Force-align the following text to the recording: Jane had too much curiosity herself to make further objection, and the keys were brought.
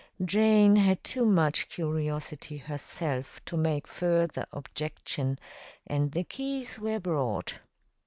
Jane 0.25 0.77
had 0.77 1.03
too 1.03 1.27
much 1.27 1.69
curiosity 1.69 2.57
herself 2.57 3.39
to 3.45 3.55
make 3.55 3.85
further 3.87 4.47
objection, 4.51 5.37
and 5.85 6.11
the 6.11 6.23
keys 6.23 6.79
were 6.79 6.99
brought. 6.99 7.59